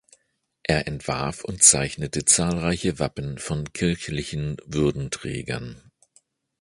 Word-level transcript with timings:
Er 0.63 0.87
entwarf 0.87 1.43
und 1.43 1.61
zeichnete 1.61 2.25
zahlreiche 2.25 2.97
Wappen 2.97 3.37
von 3.37 3.71
kirchlichen 3.71 4.57
Würdenträgern. 4.65 5.91